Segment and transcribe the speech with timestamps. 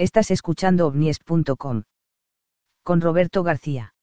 [0.00, 1.82] Estás escuchando ovnies.com.
[2.84, 3.94] Con Roberto García.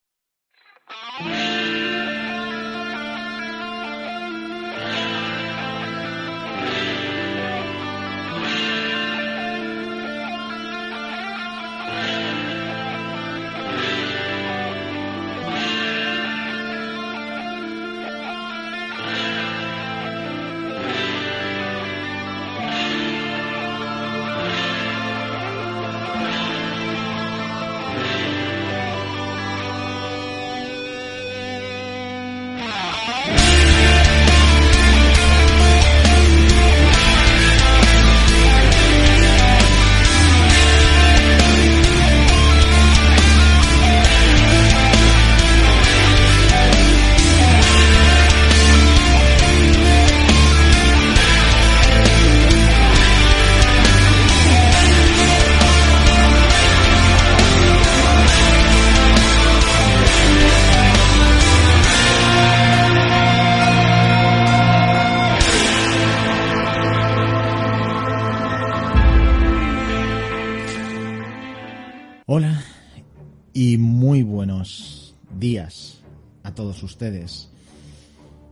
[75.38, 76.00] Días
[76.42, 77.50] a todos ustedes.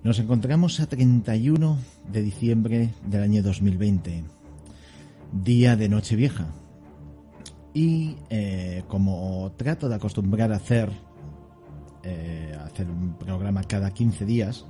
[0.03, 1.79] Nos encontramos a 31
[2.13, 4.25] de diciembre del año 2020,
[5.33, 6.47] día de Nochevieja.
[7.73, 10.91] Y eh, como trato de acostumbrar a hacer,
[12.03, 14.65] eh, hacer un programa cada 15 días,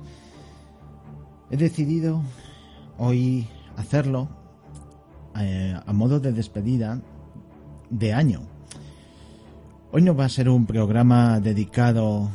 [1.51, 2.21] he decidido
[2.97, 4.29] hoy hacerlo
[5.37, 7.01] eh, a modo de despedida
[7.89, 8.54] de año
[9.97, 12.29] Hoy no va a ser un programa dedicado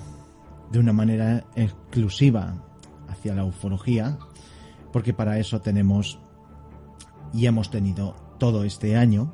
[0.73, 2.55] de una manera exclusiva
[3.07, 4.17] hacia la ufología,
[4.95, 6.19] porque para eso tenemos
[7.35, 9.31] y hemos tenido todo este año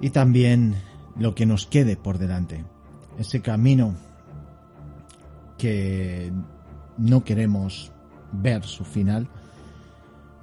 [0.00, 0.76] y también
[1.18, 2.64] lo que nos quede por delante.
[3.18, 3.96] Ese camino
[5.58, 6.32] que
[6.98, 7.90] no queremos
[8.30, 9.28] ver su final,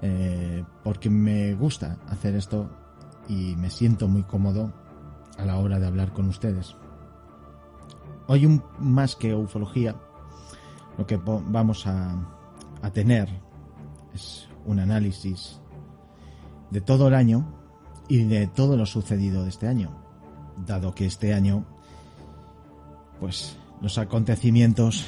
[0.01, 2.69] eh, porque me gusta hacer esto
[3.29, 4.73] y me siento muy cómodo
[5.39, 6.75] a la hora de hablar con ustedes.
[8.27, 9.95] Hoy un, más que ufología,
[10.97, 12.15] lo que vamos a,
[12.81, 13.29] a tener
[14.13, 15.59] es un análisis
[16.69, 17.45] de todo el año
[18.07, 19.91] y de todo lo sucedido de este año,
[20.65, 21.65] dado que este año,
[23.19, 25.05] pues los acontecimientos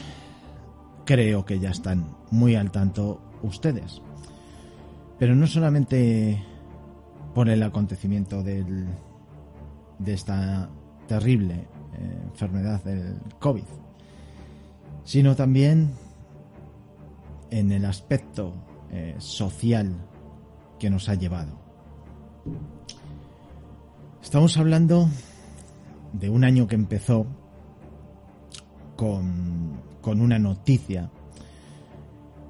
[1.06, 4.02] creo que ya están muy al tanto ustedes.
[5.20, 6.44] Pero no solamente
[7.36, 8.88] por el acontecimiento del
[10.04, 10.70] de esta
[11.08, 13.64] terrible eh, enfermedad del COVID,
[15.04, 15.92] sino también
[17.50, 18.54] en el aspecto
[18.90, 19.94] eh, social
[20.80, 21.60] que nos ha llevado.
[24.22, 25.10] Estamos hablando
[26.14, 27.26] de un año que empezó
[28.96, 31.10] con, con una noticia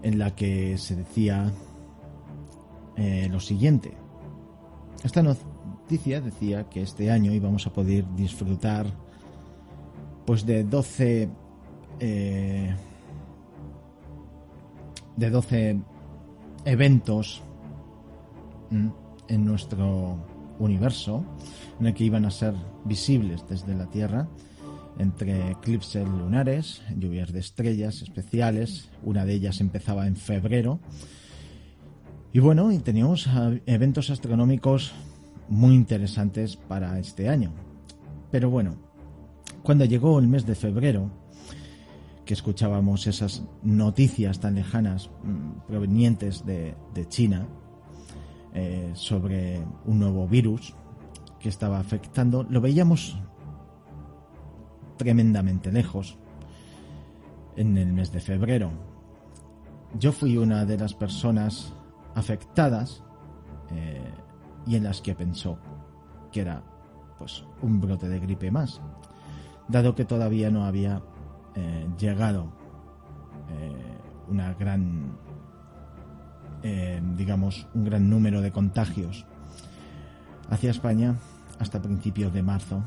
[0.04, 1.52] en la que se decía
[2.96, 3.94] eh, lo siguiente.
[5.04, 5.36] Esta, no,
[5.98, 8.86] decía que este año íbamos a poder disfrutar
[10.26, 11.30] pues de 12
[12.00, 12.76] eh,
[15.18, 15.80] de 12
[16.66, 17.42] eventos
[19.28, 20.18] en nuestro
[20.60, 21.26] universo
[21.80, 22.54] en el que iban a ser
[22.86, 24.28] visibles desde la Tierra
[24.98, 30.80] entre eclipses lunares, lluvias de estrellas especiales, una de ellas empezaba en febrero.
[32.34, 33.28] Y bueno, y teníamos
[33.66, 34.94] eventos astronómicos
[35.52, 37.52] muy interesantes para este año.
[38.32, 38.76] Pero bueno,
[39.62, 41.12] cuando llegó el mes de febrero,
[42.26, 46.74] que escuchábamos esas noticias tan lejanas mm, provenientes de,
[47.10, 47.46] China
[48.54, 50.74] eh, sobre un nuevo virus
[51.40, 53.18] que estaba afectando, lo veíamos
[54.96, 56.18] tremendamente lejos
[57.58, 58.72] en el mes de febrero.
[60.00, 61.74] Yo fui una de las personas
[62.16, 63.04] afectadas
[64.66, 65.58] y en las que pensó
[66.32, 66.64] que era
[67.18, 68.82] pues un brote de gripe más,
[69.68, 71.02] dado que todavía no había
[71.56, 72.52] eh, llegado
[73.50, 73.98] eh,
[74.28, 75.18] una gran
[76.64, 79.26] eh, digamos un gran número de contagios
[80.50, 81.16] hacia España
[81.60, 82.84] hasta principios de marzo.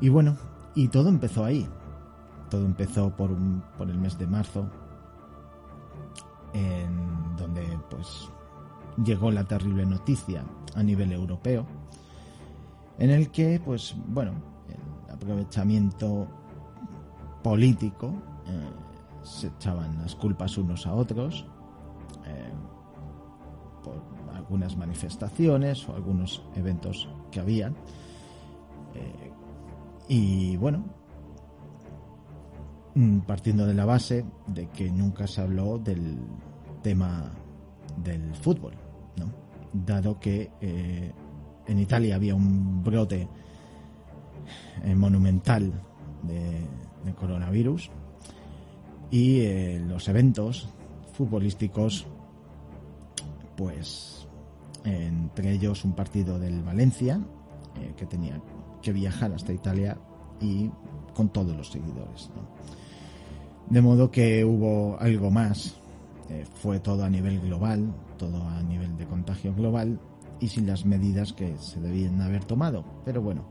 [0.00, 0.36] Y bueno
[0.74, 1.68] y todo empezó ahí.
[2.50, 3.30] Todo empezó por,
[3.78, 4.66] por el mes de marzo
[6.52, 8.30] en donde pues
[9.04, 10.44] llegó la terrible noticia
[10.74, 11.66] a nivel europeo,
[12.98, 14.32] en el que, pues bueno,
[14.68, 16.28] el aprovechamiento
[17.42, 18.14] político
[18.46, 18.70] eh,
[19.22, 21.46] se echaban las culpas unos a otros
[22.26, 22.52] eh,
[23.82, 24.02] por
[24.34, 27.74] algunas manifestaciones o algunos eventos que habían.
[28.94, 29.32] Eh,
[30.08, 30.84] y bueno,
[32.94, 36.18] mm, partiendo de la base de que nunca se habló del
[36.82, 37.30] tema
[37.96, 38.74] del fútbol,
[39.72, 41.12] dado que eh,
[41.66, 43.28] en Italia había un brote
[44.84, 45.72] eh, monumental
[46.22, 46.68] de,
[47.16, 47.90] coronavirus
[49.10, 50.68] y eh, los eventos
[51.12, 52.06] futbolísticos,
[53.56, 54.26] pues
[54.84, 57.20] entre ellos un partido del Valencia
[57.96, 58.40] que tenía
[58.80, 59.98] que viajar hasta Italia
[60.40, 60.70] y
[61.14, 62.30] con todos los seguidores.
[63.68, 65.81] De modo que hubo algo más
[66.32, 70.00] eh, fue todo a nivel global, todo a nivel de contagio global
[70.40, 72.84] y sin las medidas que se debían haber tomado.
[73.04, 73.50] Pero bueno,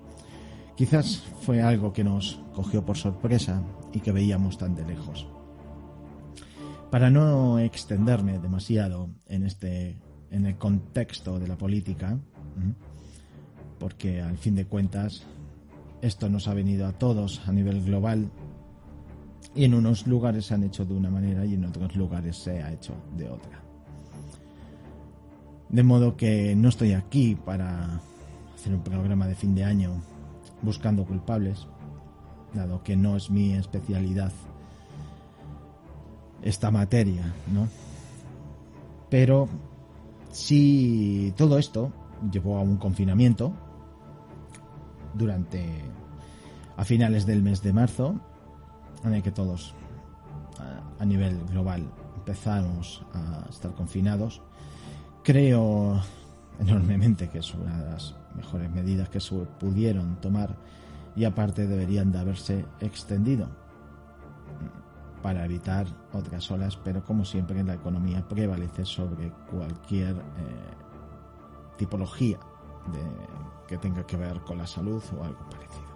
[0.76, 3.62] quizás fue algo que nos cogió por sorpresa
[3.94, 5.28] y que veíamos tan de lejos.
[6.90, 10.00] Para no extenderme demasiado en este
[10.32, 12.18] en el contexto de la política,
[13.80, 15.24] porque al fin de cuentas
[16.02, 18.32] esto nos ha venido a todos a nivel global
[19.56, 22.62] y en unos lugares se han hecho de una manera y en otros lugares se
[22.62, 23.62] ha hecho de otra.
[25.70, 28.02] De modo que no estoy aquí para
[28.56, 30.02] hacer un programa de fin de año
[30.62, 31.68] buscando culpables,
[32.54, 34.32] dado que no es mi especialidad
[36.42, 37.68] esta materia, ¿no?
[39.10, 39.48] Pero
[40.32, 41.92] si todo esto
[42.32, 43.54] llevó a un confinamiento
[45.14, 45.66] durante
[46.78, 48.20] a finales del mes de marzo
[49.04, 49.74] en el que todos
[51.00, 51.84] a nivel global
[52.18, 54.42] empezamos a estar confinados,
[55.24, 56.00] creo
[56.60, 60.56] enormemente que es una de las mejores medidas que se pudieron tomar
[61.16, 63.48] y aparte deberían de haberse extendido
[65.22, 70.22] para evitar otras olas, pero como siempre la economía prevalece sobre cualquier eh,
[71.78, 72.40] tipología
[73.68, 75.92] que tenga que ver con la salud o algo parecido.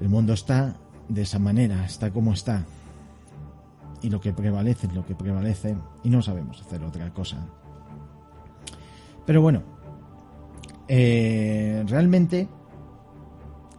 [0.00, 0.76] El mundo está
[1.08, 2.64] de esa manera, está como está.
[4.02, 7.38] Y lo que prevalece es lo que prevalece y no sabemos hacer otra cosa.
[9.24, 9.62] Pero bueno,
[10.88, 12.48] eh, realmente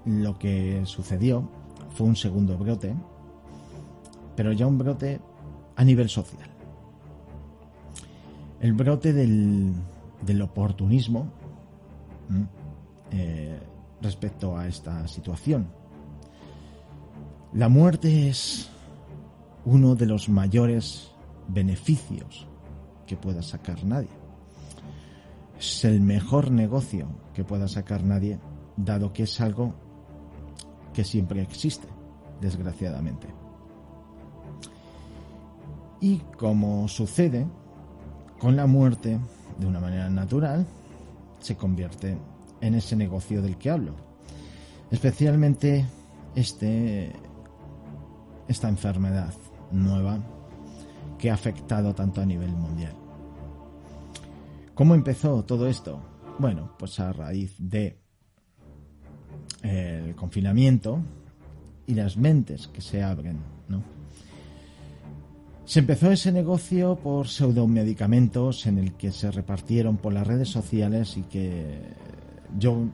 [0.05, 1.47] lo que sucedió
[1.95, 2.95] fue un segundo brote,
[4.35, 5.19] pero ya un brote
[5.75, 6.49] a nivel social.
[8.59, 9.73] El brote del,
[10.25, 11.27] del oportunismo
[13.11, 13.59] eh,
[14.01, 15.67] respecto a esta situación
[17.55, 18.69] la muerte es
[19.63, 21.11] uno de los mayores
[21.47, 22.47] beneficios
[23.07, 24.09] que pueda sacar nadie.
[25.57, 28.39] Es el mejor negocio que pueda sacar nadie,
[28.75, 29.73] dado que es algo
[30.93, 31.87] que siempre existe,
[32.41, 33.29] desgraciadamente.
[36.01, 37.47] Y como sucede
[38.37, 39.17] con la muerte,
[39.57, 40.67] de una manera natural,
[41.39, 42.17] se convierte
[42.59, 43.93] en ese negocio del que hablo.
[44.91, 45.85] Especialmente
[46.35, 47.13] este
[48.47, 49.33] esta enfermedad
[49.71, 50.19] nueva
[51.17, 52.93] que ha afectado tanto a nivel mundial.
[54.73, 55.99] ¿Cómo empezó todo esto?
[56.37, 57.97] Bueno, pues a raíz de
[59.63, 60.99] el confinamiento
[61.87, 63.81] y las mentes que se abren, ¿no?
[65.65, 71.17] Se empezó ese negocio por pseudomedicamentos en el que se repartieron por las redes sociales
[71.17, 71.79] y que
[72.59, 72.85] yo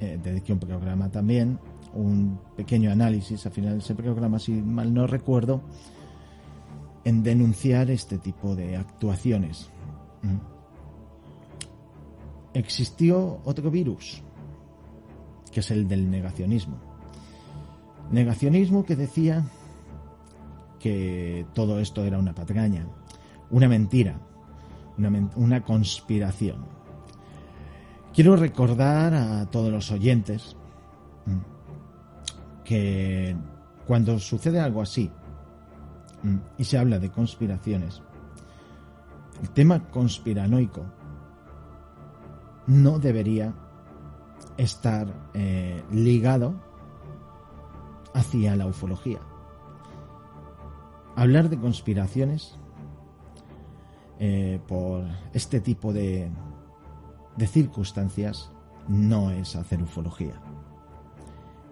[0.00, 1.60] eh, dediqué un programa también
[1.94, 5.62] un pequeño análisis al final de ese programa, si mal no recuerdo,
[7.04, 9.70] en denunciar este tipo de actuaciones.
[10.22, 10.54] ¿Mm?
[12.54, 14.22] Existió otro virus,
[15.52, 16.78] que es el del negacionismo.
[18.10, 19.44] Negacionismo que decía
[20.78, 22.86] que todo esto era una patraña,
[23.50, 24.20] una mentira,
[24.98, 26.64] una, una conspiración.
[28.12, 30.56] Quiero recordar a todos los oyentes
[32.64, 33.36] que
[33.86, 35.10] cuando sucede algo así
[36.22, 38.02] mm, y se habla de conspiraciones,
[39.42, 40.84] el tema conspiranoico
[42.66, 43.54] no debería
[44.56, 46.54] estar eh, ligado
[48.14, 49.18] hacia la ufología.
[51.16, 52.56] Hablar de conspiraciones
[54.18, 56.30] eh, por este tipo de,
[57.36, 58.50] de circunstancias
[58.88, 60.40] no es hacer ufología.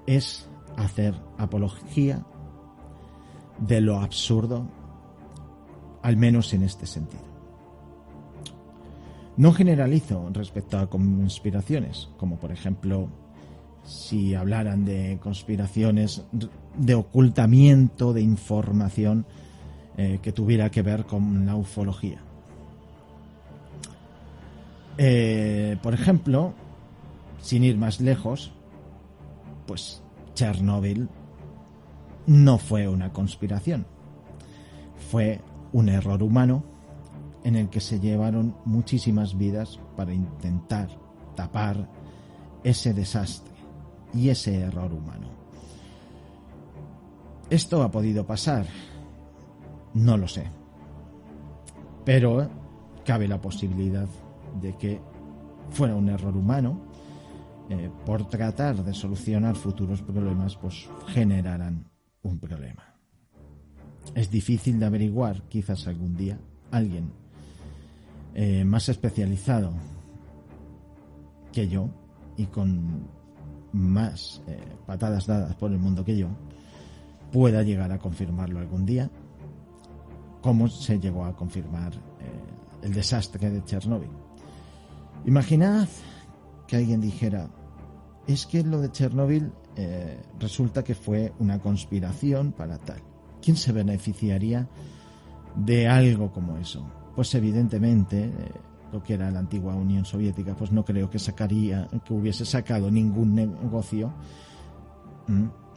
[0.07, 2.25] Es hacer apología
[3.59, 4.67] de lo absurdo,
[6.03, 7.23] al menos en este sentido.
[9.37, 13.09] No generalizo respecto a conspiraciones, como por ejemplo
[13.85, 16.23] si hablaran de conspiraciones
[16.77, 19.27] de ocultamiento de información
[19.97, 22.21] eh, que tuviera que ver con la ufología.
[24.99, 26.55] Eh, por ejemplo,
[27.41, 28.53] sin ir más lejos,
[29.67, 30.03] pues
[30.35, 31.09] Chernóbil
[32.27, 33.87] no fue una conspiración,
[35.11, 35.41] fue
[35.73, 36.63] un error humano
[37.45, 40.89] en el que se llevaron muchísimas vidas para intentar
[41.35, 41.89] tapar
[42.63, 43.53] ese desastre
[44.15, 45.29] y ese error humano.
[47.51, 48.67] ¿Esto ha podido pasar?
[49.95, 50.45] No lo sé.
[52.05, 52.49] Pero
[53.05, 54.07] cabe la posibilidad
[54.61, 55.01] de que
[55.71, 56.92] fuera un error humano
[57.71, 61.91] eh, por tratar de solucionar futuros problemas, pues generarán
[62.23, 62.95] un problema.
[64.15, 66.39] Es difícil de averiguar, quizás algún día
[66.71, 67.13] alguien
[68.35, 69.73] eh, más especializado
[71.53, 71.89] que yo
[72.37, 73.09] y con
[73.73, 76.29] más eh, patadas dadas por el mundo que yo
[77.31, 79.11] pueda llegar a confirmarlo algún día,
[80.43, 81.93] como se llegó a confirmar
[82.83, 84.11] el desastre de Chernóbil.
[85.25, 85.89] Imaginad
[86.73, 87.51] que alguien dijera,
[88.27, 92.97] es que lo de Chernóbil eh, resulta que fue una conspiración para tal.
[93.43, 94.67] ¿Quién se beneficiaría
[95.55, 96.91] de algo como eso?
[97.15, 98.33] Pues evidentemente eh,
[98.91, 102.91] lo que era la antigua Unión Soviética, pues no creo que sacaría, que hubiese sacado
[102.91, 104.15] ningún negocio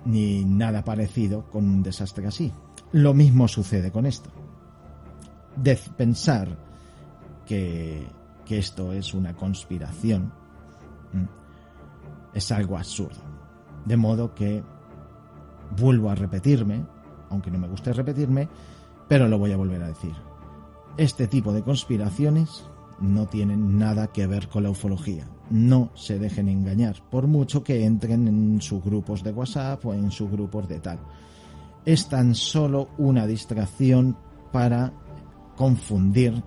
[0.05, 2.53] ni nada parecido con un desastre así.
[2.93, 4.29] Lo mismo sucede con esto.
[5.57, 6.57] De pensar
[7.45, 8.07] que,
[8.49, 10.44] esto es una conspiración
[12.35, 13.23] es algo absurdo.
[13.85, 14.61] De modo que
[15.75, 16.85] vuelvo a repetirme,
[17.29, 18.47] aunque no me guste repetirme,
[19.07, 20.13] pero lo voy a volver a decir.
[20.97, 22.65] Este tipo de conspiraciones
[22.99, 25.27] no tienen nada que ver con la ufología.
[25.49, 30.11] No se dejen engañar, por mucho que entren en sus grupos de WhatsApp o en
[30.11, 30.99] sus grupos de tal.
[31.85, 34.17] Es tan solo una distracción
[34.51, 34.91] para
[35.55, 36.43] confundir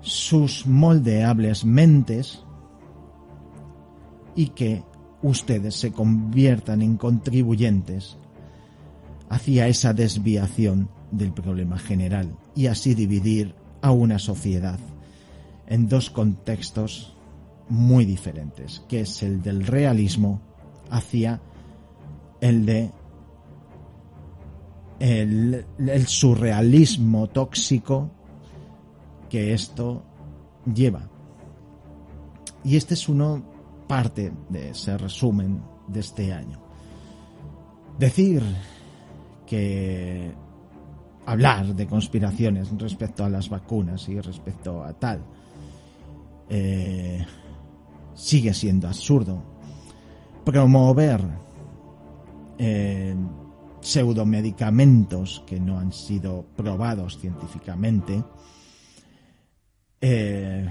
[0.00, 2.44] sus moldeables mentes
[4.34, 4.82] y que
[5.22, 8.16] ustedes se conviertan en contribuyentes
[9.28, 14.78] hacia esa desviación del problema general y así dividir a una sociedad
[15.66, 17.14] en dos contextos
[17.68, 20.40] muy diferentes, que es el del realismo
[20.90, 21.40] hacia
[22.40, 22.90] el de
[24.98, 25.66] el,
[26.06, 28.10] surrealismo tóxico
[29.28, 30.02] que esto
[30.72, 31.08] lleva.
[32.64, 33.42] Y este es uno
[33.88, 36.60] parte de ese resumen de este año.
[37.98, 38.42] Decir
[39.46, 40.32] que
[41.26, 45.24] hablar de conspiraciones respecto a las vacunas y respecto a tal
[46.48, 47.24] eh,
[48.14, 49.42] sigue siendo absurdo.
[50.44, 51.20] Promover
[52.58, 53.14] eh,
[53.80, 58.24] pseudomedicamentos que no han sido probados científicamente,
[60.00, 60.68] eh,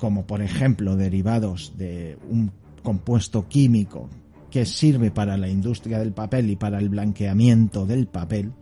[0.00, 2.50] como por ejemplo derivados de un
[2.82, 4.08] compuesto químico
[4.50, 8.52] que sirve para la industria del papel y para el blanqueamiento del papel,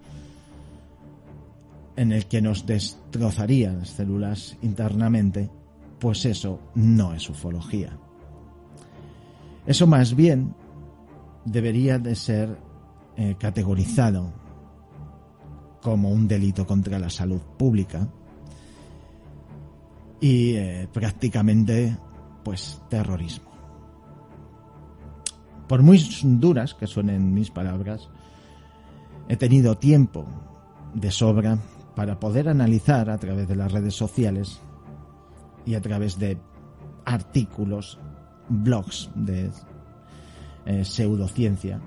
[1.96, 5.48] en el que nos destrozarían las células internamente,
[5.98, 7.96] pues eso no es ufología.
[9.64, 10.54] Eso más bien
[11.44, 12.58] debería de ser
[13.16, 14.32] eh, categorizado
[15.82, 18.08] como un delito contra la salud pública
[20.20, 21.96] y eh, prácticamente
[22.42, 23.48] pues terrorismo.
[25.68, 28.08] Por muy duras que suenen mis palabras,
[29.28, 30.26] he tenido tiempo
[30.94, 31.58] de sobra
[31.94, 34.60] para poder analizar a través de las redes sociales
[35.66, 36.38] y a través de
[37.04, 37.98] artículos,
[38.48, 39.50] blogs de
[40.64, 41.80] eh, pseudociencia,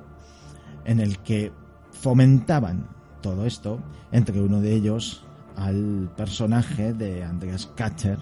[0.85, 1.51] en el que
[1.91, 2.87] fomentaban
[3.21, 3.79] todo esto,
[4.11, 8.19] entre uno de ellos al personaje de Andreas Katcher,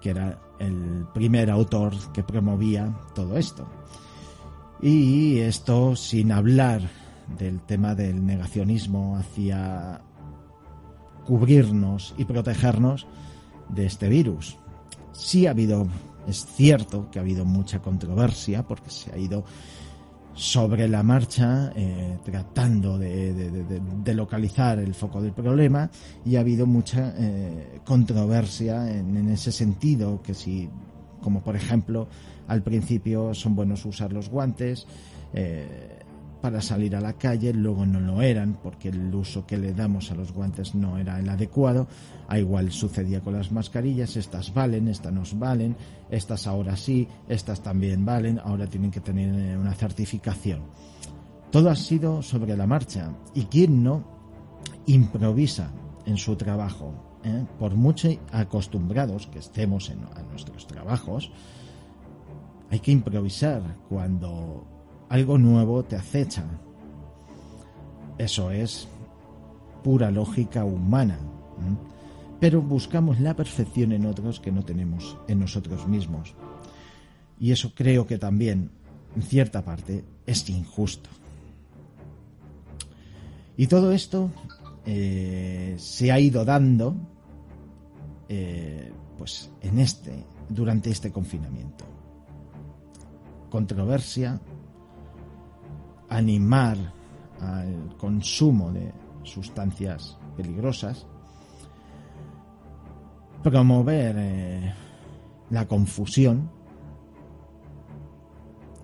[0.00, 3.66] que era el primer autor que promovía todo esto.
[4.80, 6.82] Y esto sin hablar
[7.38, 10.00] del tema del negacionismo hacia
[11.24, 13.06] cubrirnos y protegernos
[13.68, 14.56] de este virus.
[15.12, 15.88] Sí ha habido,
[16.28, 19.44] es cierto que ha habido mucha controversia porque se ha ido
[20.36, 25.90] sobre la marcha eh, tratando de, localizar el foco del problema
[26.26, 30.68] y ha habido mucha eh, controversia en, ese sentido que si
[31.22, 32.06] como por ejemplo
[32.48, 34.86] al principio son buenos usar los guantes
[35.32, 36.00] eh,
[36.40, 40.10] para salir a la calle, luego no lo eran porque el uso que le damos
[40.10, 41.88] a los guantes no era el adecuado.
[42.28, 45.76] A igual sucedía con las mascarillas, estas valen, estas nos valen,
[46.10, 50.60] estas ahora sí, estas también valen, ahora tienen que tener eh, una certificación.
[51.50, 54.04] Todo ha sido sobre la marcha y quien no
[54.86, 55.70] improvisa
[56.04, 56.92] en su trabajo,
[57.24, 57.44] ¿eh?
[57.58, 61.30] por mucho acostumbrados que estemos a nuestros trabajos,
[62.70, 64.75] hay que improvisar cuando
[65.08, 66.44] algo nuevo te acecha.
[68.18, 68.88] Eso es
[69.82, 71.18] pura lógica humana.
[72.40, 76.34] Pero buscamos la perfección en otros que no tenemos en nosotros mismos.
[77.38, 78.70] Y eso creo que también,
[79.14, 81.08] en cierta parte, es injusto.
[83.56, 84.30] Y todo esto
[84.84, 86.94] eh, se ha ido dando
[88.28, 91.84] eh, pues en este durante este confinamiento
[93.50, 94.40] controversia
[96.08, 96.76] animar
[97.40, 101.06] al consumo de sustancias peligrosas
[103.42, 104.74] promover eh,
[105.50, 106.50] la confusión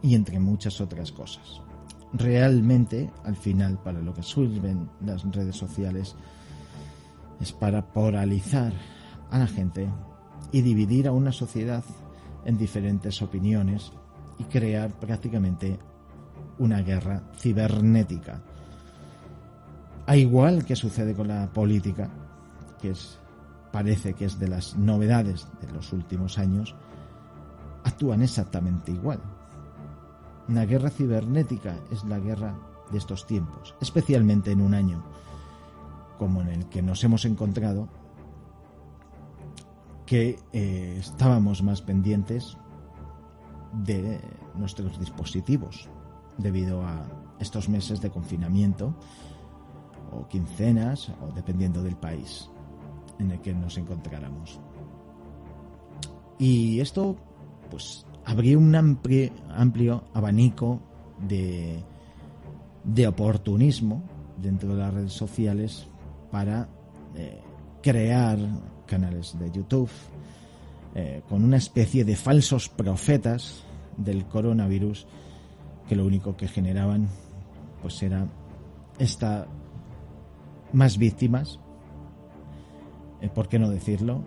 [0.02, 1.60] y entre muchas otras cosas.
[2.12, 6.14] Realmente al final para lo que sirven las redes sociales
[7.40, 8.72] es para polarizar
[9.30, 9.88] a la gente
[10.52, 11.82] y dividir a una sociedad
[12.44, 13.90] en diferentes opiniones
[14.38, 15.76] y crear prácticamente
[16.58, 18.40] una guerra cibernética.
[20.06, 22.10] A igual que sucede con la política,
[22.80, 23.18] que es,
[23.70, 26.74] parece que es de las novedades de los últimos años,
[27.84, 29.20] actúan exactamente igual.
[30.48, 32.54] Una guerra cibernética es la guerra
[32.90, 35.02] de estos tiempos, especialmente en un año
[36.18, 37.88] como en el que nos hemos encontrado,
[40.06, 42.56] que eh, estábamos más pendientes
[43.72, 44.20] de
[44.54, 45.88] nuestros dispositivos
[46.38, 47.06] debido a
[47.38, 48.94] estos meses de confinamiento
[50.12, 52.48] o quincenas o dependiendo del país
[53.18, 54.60] en el que nos encontráramos.
[56.38, 57.16] Y esto
[57.70, 60.80] pues habría un amplio, amplio abanico
[61.26, 61.82] de,
[62.84, 64.02] de, oportunismo
[64.36, 65.86] dentro de las redes sociales
[66.30, 66.68] para
[67.14, 67.40] eh,
[67.82, 68.38] crear
[68.86, 69.90] canales de YouTube
[70.94, 73.64] eh, con una especie de falsos profetas
[73.96, 75.06] del coronavirus
[75.88, 77.08] que lo único que generaban
[77.80, 78.26] pues era
[78.98, 79.46] esta
[80.72, 81.58] más víctimas,
[83.20, 84.22] eh, ¿por qué no decirlo?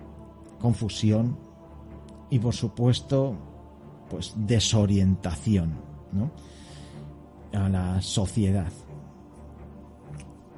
[0.59, 1.37] Confusión
[2.29, 3.35] y por supuesto
[4.09, 5.73] pues desorientación
[6.11, 6.31] ¿no?
[7.57, 8.71] a la sociedad.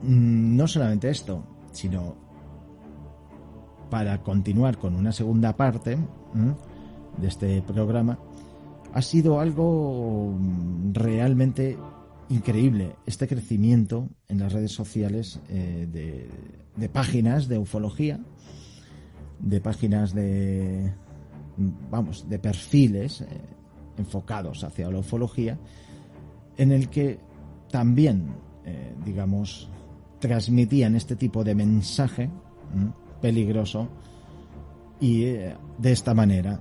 [0.01, 2.15] Mm, no solamente esto, sino
[3.89, 5.97] para continuar con una segunda parte
[7.17, 8.19] de este programa,
[8.93, 10.37] ha sido algo
[10.93, 11.77] realmente
[12.29, 15.87] increíble este crecimiento en las redes sociales eh,
[16.75, 18.19] de, páginas de ufología,
[19.39, 20.93] de páginas de,
[21.89, 23.27] vamos, de perfiles eh,
[23.97, 25.57] enfocados hacia la ufología,
[26.57, 27.19] en el que
[27.71, 29.69] también, eh, digamos,
[30.19, 32.29] transmitían este tipo de mensaje
[33.21, 33.87] peligroso
[34.99, 36.59] y de esta manera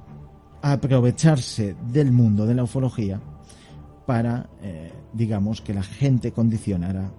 [0.72, 3.20] aprovecharse del mundo de la ufología
[4.07, 7.11] para, eh, digamos, que la gente condicionara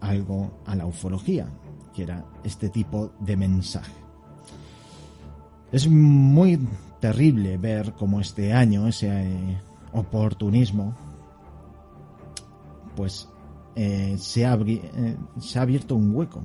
[0.00, 1.46] algo a la ufología,
[1.94, 3.92] que era este tipo de mensaje.
[5.70, 6.58] Es muy
[6.98, 9.60] terrible ver cómo este año ese eh,
[9.92, 10.94] oportunismo
[12.96, 13.28] pues
[13.74, 14.58] se, ha
[15.38, 16.42] se ha abierto un hueco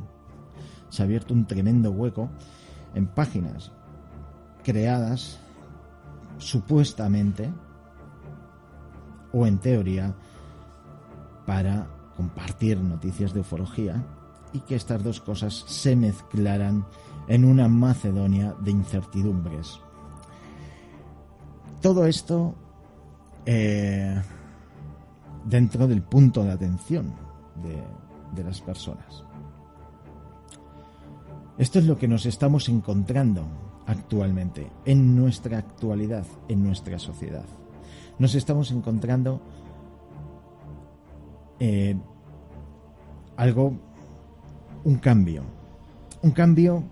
[0.89, 2.29] se ha abierto un tremendo hueco
[2.93, 3.73] en páginas
[4.63, 5.39] creadas
[6.37, 7.51] supuestamente
[9.31, 10.15] o en teoría
[11.45, 14.03] para compartir noticias de ufología
[14.53, 16.85] y que estas dos cosas se mezclaran
[17.27, 19.79] en una Macedonia de incertidumbres.
[21.81, 22.55] Todo esto
[23.45, 24.21] eh,
[25.43, 27.13] dentro del punto de atención
[27.61, 27.83] de,
[28.33, 29.23] de las personas.
[31.57, 33.45] Esto es lo que nos estamos encontrando
[33.85, 37.45] actualmente, en nuestra actualidad, en nuestra sociedad.
[38.17, 39.41] Nos estamos encontrando
[41.59, 41.95] eh,
[43.37, 43.73] algo,
[44.83, 45.43] un cambio,
[46.21, 46.83] un cambio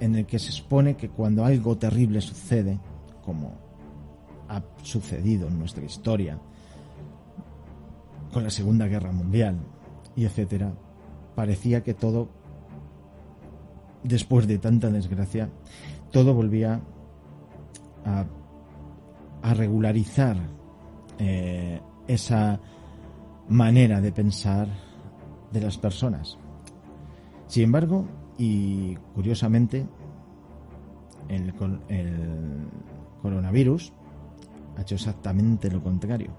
[0.00, 2.78] en el que se expone que cuando algo terrible sucede,
[3.24, 3.52] como
[4.48, 6.38] ha sucedido en nuestra historia,
[8.32, 9.56] con la Segunda Guerra Mundial
[10.16, 10.72] y etcétera,
[11.34, 12.28] parecía que todo
[14.02, 15.50] después de tanta desgracia,
[16.10, 16.80] todo volvía
[18.04, 18.26] a,
[19.54, 20.36] regularizar
[21.18, 22.60] eh, esa
[23.48, 24.68] manera de pensar
[25.50, 26.36] de las personas.
[27.46, 28.06] Sin embargo,
[28.38, 29.86] y curiosamente,
[31.28, 31.54] el,
[31.88, 32.68] el
[33.22, 33.92] coronavirus
[34.76, 36.30] ha hecho exactamente lo contrario.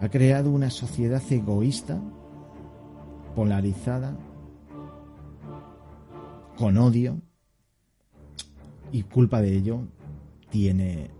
[0.00, 2.00] Ha creado una sociedad egoísta,
[3.34, 4.16] polarizada,
[6.56, 7.20] con odio
[8.92, 9.80] y culpa de ello
[10.50, 11.10] tiene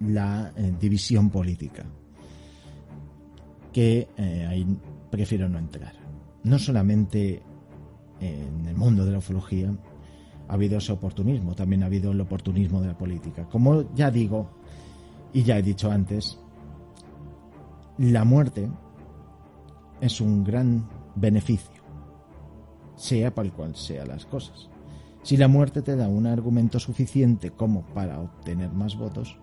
[0.00, 1.84] la eh, división política
[3.72, 4.66] que eh, ahí
[5.10, 5.94] prefiero no entrar.
[6.44, 7.42] No solamente
[8.20, 9.72] en el mundo de la ufología
[10.48, 13.48] ha habido ese oportunismo, también ha habido el oportunismo de la política.
[13.48, 14.50] Como ya digo,
[15.32, 16.38] y ya he dicho antes,
[17.98, 18.68] la muerte
[20.00, 21.82] es un gran beneficio,
[22.96, 24.68] sea para el cual sean las cosas.
[25.22, 29.36] Si la muerte te da un argumento suficiente como para obtener más votos,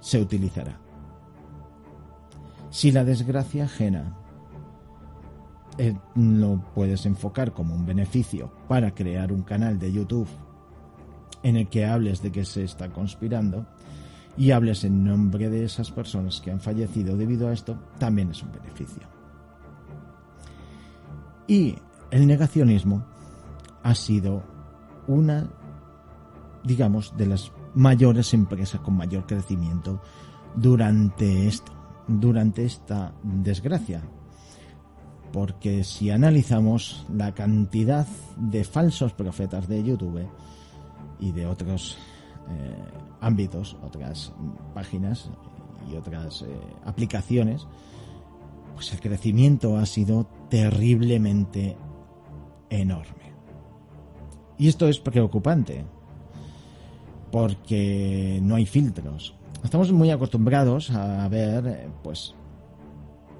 [0.00, 0.78] se utilizará.
[2.70, 4.16] Si la desgracia ajena
[5.78, 10.28] eh, lo puedes enfocar como un beneficio para crear un canal de YouTube
[11.44, 13.66] en el que hables de que se está conspirando
[14.36, 18.42] y hables en nombre de esas personas que han fallecido debido a esto, también es
[18.42, 19.02] un beneficio.
[21.46, 21.76] Y
[22.10, 23.04] el negacionismo
[23.82, 24.42] ha sido
[25.06, 25.48] una,
[26.64, 30.00] digamos, de las mayores empresas con mayor crecimiento
[30.54, 31.72] durante esto,
[32.06, 34.02] durante esta desgracia.
[35.32, 40.26] Porque si analizamos la cantidad de falsos profetas de YouTube
[41.20, 41.98] y de otros
[42.48, 42.76] eh,
[43.20, 44.32] ámbitos, otras
[44.74, 45.30] páginas
[45.90, 46.46] y otras eh,
[46.84, 47.66] aplicaciones,
[48.74, 51.76] pues el crecimiento ha sido terriblemente
[52.70, 53.27] enorme.
[54.58, 55.84] Y esto es preocupante,
[57.30, 59.34] porque no hay filtros.
[59.62, 62.34] Estamos muy acostumbrados a ver, pues,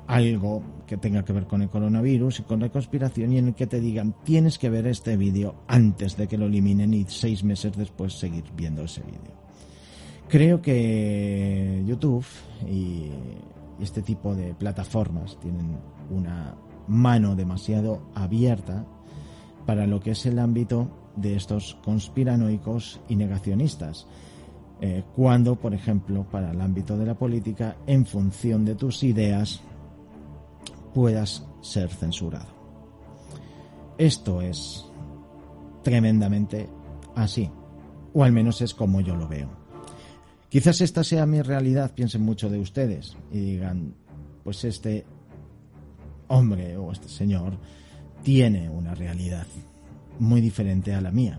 [0.08, 3.54] algo que tenga que ver con el coronavirus y con la conspiración y en el
[3.54, 7.44] que te digan tienes que ver este vídeo antes de que lo eliminen y seis
[7.44, 9.36] meses después seguir viendo ese vídeo.
[10.28, 12.24] Creo que YouTube
[12.66, 13.10] y
[13.80, 15.76] este tipo de plataformas tienen
[16.10, 16.54] una
[16.86, 18.86] mano demasiado abierta
[19.66, 24.06] para lo que es el ámbito de estos conspiranoicos y negacionistas.
[24.80, 29.60] Eh, cuando, por ejemplo, para el ámbito de la política, en función de tus ideas,
[30.94, 32.46] puedas ser censurado.
[33.96, 34.84] Esto es
[35.82, 36.68] tremendamente
[37.16, 37.50] así,
[38.14, 39.50] o al menos es como yo lo veo.
[40.48, 43.94] Quizás esta sea mi realidad, piensen mucho de ustedes y digan,
[44.44, 45.04] pues este
[46.28, 47.58] hombre o este señor
[48.22, 49.46] tiene una realidad
[50.18, 51.38] muy diferente a la mía.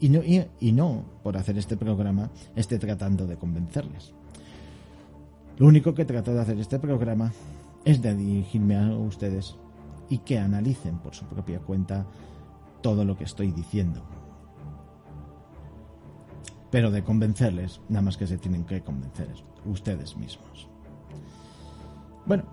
[0.00, 4.12] Y no, y, no, por hacer este programa, esté tratando de convencerles.
[5.58, 7.32] Lo único que trato de hacer este programa
[7.84, 9.56] es de dirigirme a ustedes
[10.08, 12.06] y que analicen por su propia cuenta
[12.80, 14.02] todo lo que estoy diciendo.
[16.70, 19.28] Pero de convencerles, nada más que se tienen que convencer
[19.64, 20.68] ustedes mismos.
[22.26, 22.44] Bueno,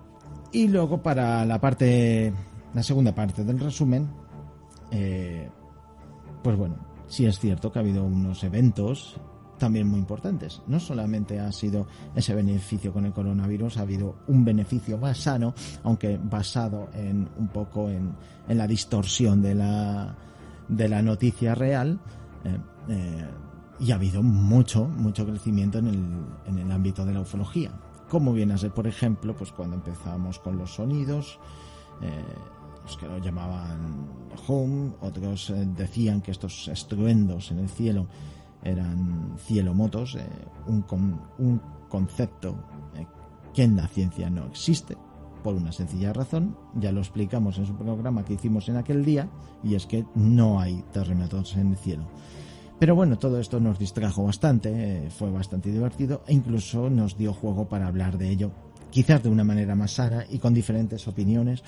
[0.52, 2.32] y luego para la parte,
[2.74, 4.08] la segunda parte del resumen,
[4.90, 5.48] eh,
[6.42, 6.76] pues bueno,
[7.06, 9.20] sí es cierto que ha habido unos eventos
[9.58, 10.62] también muy importantes.
[10.66, 15.54] No solamente ha sido ese beneficio con el coronavirus, ha habido un beneficio más sano,
[15.84, 18.16] aunque basado en un poco en,
[18.48, 20.16] la distorsión de la,
[20.66, 22.00] de la noticia real.
[22.44, 23.28] Eh, eh,
[23.78, 26.04] y ha habido mucho, mucho crecimiento en el,
[26.46, 27.70] en el ámbito de la ufología.
[28.08, 31.38] Como viene a ser, por ejemplo, pues cuando empezamos con los sonidos,
[32.96, 34.08] que lo llamaban
[34.46, 38.06] home, otros eh, decían que estos estruendos en el cielo
[38.62, 40.26] eran cielomotos, eh,
[40.66, 40.84] un,
[41.38, 42.56] un concepto
[42.96, 43.06] eh,
[43.54, 44.96] que en la ciencia no existe,
[45.42, 49.28] por una sencilla razón, ya lo explicamos en su programa que hicimos en aquel día,
[49.62, 52.06] y es que no hay terremotos en el cielo.
[52.78, 57.68] Pero bueno, todo esto nos distrajo bastante, fue bastante divertido e incluso nos dio juego
[57.68, 58.52] para hablar de ello,
[58.90, 61.62] quizás de una manera más sana y con diferentes opiniones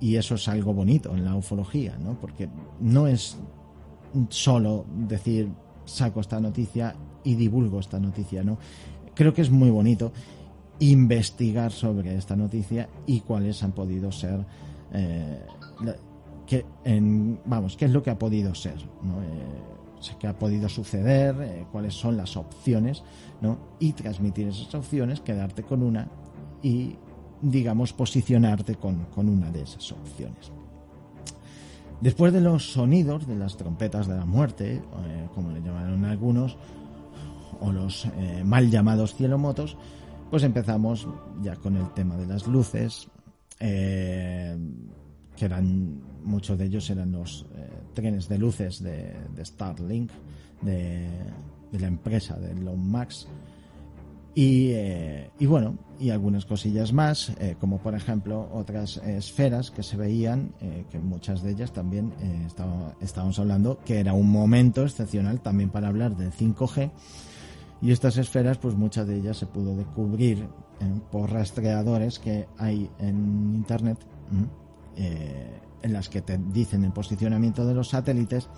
[0.00, 2.18] y eso es algo bonito en la ufología, ¿no?
[2.20, 2.48] Porque
[2.80, 3.36] no es
[4.28, 5.48] solo decir
[5.84, 8.58] saco esta noticia y divulgo esta noticia, ¿no?
[9.14, 10.12] Creo que es muy bonito
[10.78, 14.44] investigar sobre esta noticia y cuáles han podido ser
[14.92, 15.40] eh,
[17.44, 19.22] vamos qué es lo que ha podido ser ¿no?
[19.22, 23.02] Eh, qué ha podido suceder eh, cuáles son las opciones
[23.40, 23.58] ¿no?
[23.80, 26.08] y transmitir esas opciones quedarte con una
[26.62, 26.96] y
[27.42, 30.52] digamos, posicionarte con, una de esas opciones.
[32.00, 36.56] Después de los sonidos de las trompetas de la muerte, eh, como le llamaron algunos,
[37.60, 39.76] o los eh, mal llamados cielomotos,
[40.30, 41.08] pues empezamos
[41.42, 43.08] ya con el tema de las luces,
[43.60, 44.58] eh,
[45.34, 47.46] que eran, muchos de ellos eran los
[47.94, 50.10] trenes de luces de, Starlink,
[50.60, 51.08] de,
[51.72, 53.26] de, la empresa de Elon Max,
[54.38, 59.82] Y, eh, y, bueno, y algunas cosillas más, eh, como por ejemplo otras esferas que
[59.82, 62.12] se veían, eh, que muchas de ellas también
[62.46, 66.90] estaba, estábamos hablando, que era un momento excepcional también para hablar del 5G.
[67.80, 70.46] Y estas esferas, pues muchas de ellas se pudo descubrir
[71.10, 73.96] por rastreadores que hay en Internet,
[74.96, 78.50] en las que te dicen el posicionamiento de los satélites,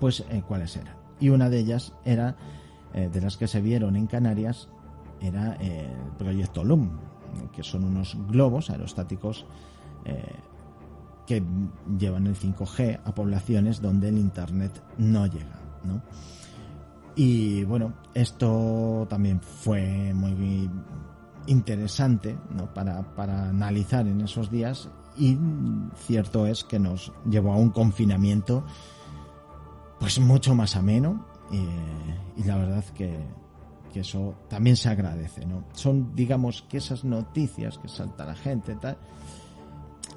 [0.00, 0.96] pues cuáles eran.
[1.20, 2.36] Y una de ellas era
[2.94, 4.68] eh, de las que se vieron en Canarias
[5.20, 6.90] era el proyecto LUM,
[7.52, 9.46] que son unos globos aerostáticos
[10.04, 10.34] eh,
[11.26, 11.42] que
[11.98, 15.60] llevan el 5G a poblaciones donde el Internet no llega.
[17.14, 20.68] Y bueno, esto también fue muy
[21.46, 22.36] interesante
[22.74, 25.36] para, para analizar en esos días y
[25.96, 28.64] cierto es que nos llevó a un confinamiento
[29.98, 33.18] pues mucho más ameno y la verdad que,
[33.94, 35.64] eso también se agradece, ¿no?
[35.74, 38.96] Son, digamos, que esas noticias que salta la gente, tal,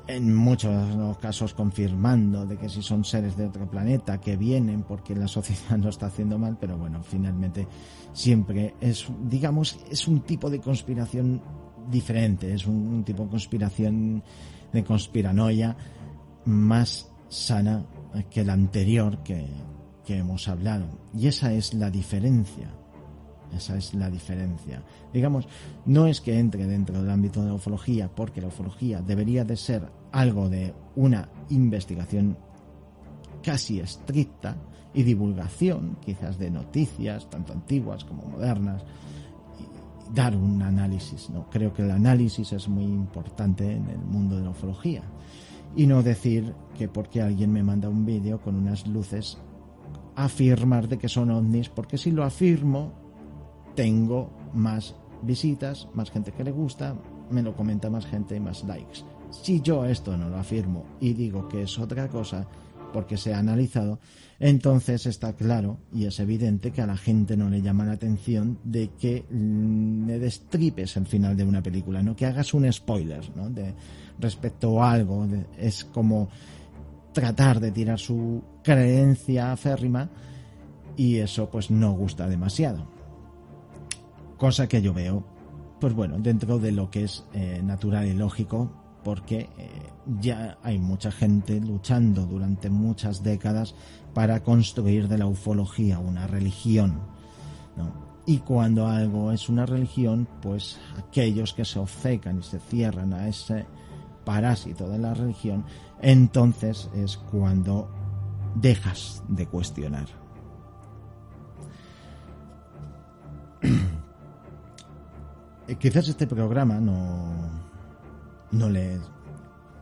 [0.08, 5.16] en muchos casos confirmando de que si son seres de otro planeta que vienen porque
[5.16, 7.68] la sociedad lo está haciendo mal, pero bueno, finalmente
[8.14, 11.42] siempre es, digamos, es un tipo de conspiración
[11.90, 14.24] diferente, es un, tipo de conspiración
[14.72, 15.76] de conspiranoia
[16.46, 17.86] más sana
[18.30, 19.46] que la anterior que,
[20.06, 20.86] que hemos hablado.
[21.14, 22.70] Y esa es la diferencia.
[23.56, 24.84] Esa es la diferencia.
[25.14, 25.48] Digamos,
[25.86, 29.56] no es que entre dentro del ámbito de la ufología, porque la ufología debería de
[29.56, 32.38] ser algo de una investigación
[33.44, 34.58] casi estricta
[34.94, 38.84] y divulgación, quizás de noticias, tanto antiguas como modernas,
[39.60, 41.30] y dar un análisis.
[41.30, 41.50] ¿no?
[41.50, 45.04] Creo que el análisis es muy importante en el mundo de la ufología.
[45.76, 49.38] Y no decir que porque alguien me manda un vídeo con unas luces
[50.16, 52.94] afirmar de que son ovnis, porque si lo afirmo,
[53.76, 56.96] tengo más visitas, más gente que le gusta,
[57.30, 59.02] me lo comenta más gente y más likes.
[59.32, 62.48] Si yo esto no lo afirmo y digo que es otra cosa,
[62.94, 64.00] porque se ha analizado,
[64.40, 68.58] entonces está claro y es evidente que a la gente no le llama la atención
[68.64, 73.50] de que le destripes el final de una película, no que hagas un spoiler, ¿no?
[73.50, 73.74] De
[74.18, 76.30] respecto a algo, es como
[77.16, 80.10] tratar de tirar su creencia férrima
[80.98, 82.86] y eso pues no gusta demasiado.
[84.38, 85.24] Cosa que yo veo,
[85.80, 88.70] pues bueno, dentro de lo que es eh, natural y lógico,
[89.02, 89.70] porque eh,
[90.20, 93.76] ya hay mucha gente luchando durante muchas décadas
[94.14, 97.00] para construir de la ufología una religión.
[98.26, 103.28] Y cuando algo es una religión, pues aquellos que se obcecan y se cierran a
[103.28, 103.66] ese
[104.26, 105.64] parásito de la religión,
[106.02, 107.88] entonces es cuando
[108.56, 110.08] dejas de cuestionar.
[115.80, 117.34] Quizás este programa no,
[118.52, 119.00] no le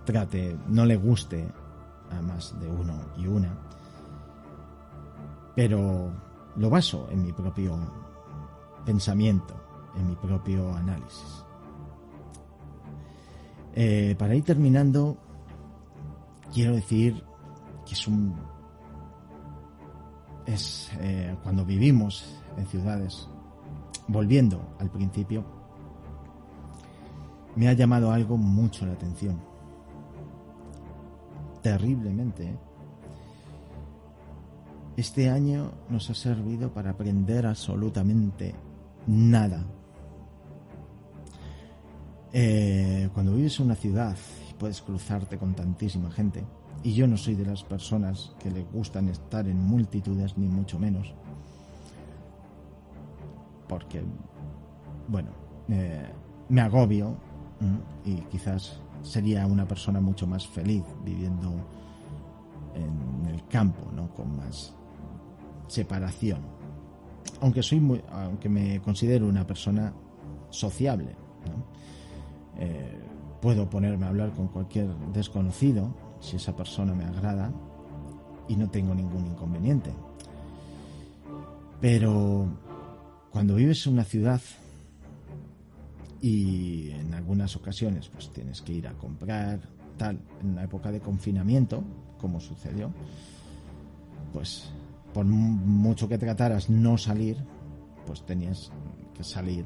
[0.05, 1.47] trate, no le guste
[2.11, 3.53] a más de uno y una,
[5.55, 6.11] pero
[6.55, 7.75] lo baso en mi propio
[8.85, 9.55] pensamiento,
[9.95, 11.43] en mi propio análisis.
[13.75, 15.17] Eh, para ir terminando,
[16.53, 17.23] quiero decir
[17.85, 18.35] que es un...
[20.45, 22.25] es eh, cuando vivimos
[22.57, 23.27] en ciudades,
[24.07, 25.43] volviendo al principio,
[27.55, 29.41] me ha llamado algo mucho la atención.
[31.61, 32.45] Terriblemente.
[32.45, 32.57] ¿eh?
[34.97, 38.53] Este año nos ha servido para aprender absolutamente
[39.07, 39.65] nada
[42.33, 44.17] eh, cuando vives en una ciudad
[44.49, 46.43] y puedes cruzarte con tantísima gente,
[46.83, 50.79] y yo no soy de las personas que le gustan estar en multitudes, ni mucho
[50.79, 51.13] menos,
[53.67, 54.01] porque,
[55.07, 55.29] bueno,
[55.69, 56.09] eh,
[56.49, 57.15] me agobio
[58.03, 61.53] y quizás sería una persona mucho más feliz viviendo
[62.75, 64.13] en el campo, ¿no?
[64.13, 64.73] Con más
[65.67, 66.41] separación.
[67.41, 69.93] Aunque soy muy, aunque me considero una persona
[70.49, 71.15] sociable,
[71.45, 71.63] ¿no?
[72.57, 72.99] Eh,
[73.41, 77.51] puedo ponerme a hablar con cualquier desconocido si esa persona me agrada
[78.47, 79.91] y no tengo ningún inconveniente.
[81.81, 82.47] Pero
[83.31, 84.41] cuando vives en una ciudad
[86.21, 89.59] y en algunas ocasiones pues tienes que ir a comprar
[89.97, 91.83] tal en una época de confinamiento
[92.17, 92.93] como sucedió
[94.31, 94.71] pues
[95.13, 97.37] por mucho que trataras no salir
[98.07, 98.71] pues tenías
[99.13, 99.65] que salir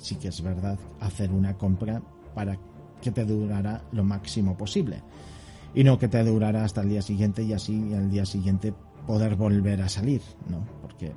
[0.00, 2.02] sí que es verdad, hacer una compra
[2.34, 2.58] para
[3.00, 5.02] que te durara lo máximo posible.
[5.74, 8.74] Y no que te durara hasta el día siguiente y así al día siguiente
[9.06, 10.66] poder volver a salir, ¿no?
[10.82, 11.12] Porque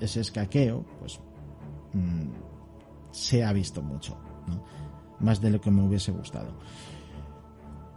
[0.00, 1.20] ese escaqueo, pues
[1.92, 2.28] mm,
[3.10, 4.16] se ha visto mucho,
[5.20, 6.52] más de lo que me hubiese gustado.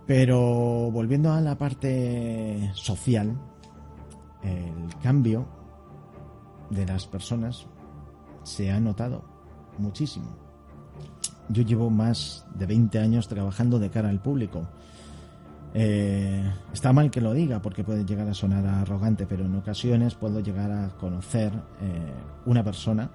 [0.06, 3.40] Pero volviendo a la parte social,
[4.44, 5.48] el cambio
[6.70, 7.66] de las personas
[8.44, 9.31] se ha notado
[9.78, 10.28] muchísimo.
[11.50, 14.68] Yo llevo más de 20 años trabajando de cara al público.
[15.74, 20.16] Eh, está mal que lo diga porque puede llegar a sonar arrogante, pero en ocasiones
[20.16, 22.14] puedo llegar a conocer eh,
[22.46, 23.10] una persona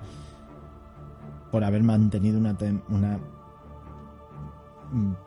[1.50, 2.56] por haber mantenido una,
[2.88, 3.18] una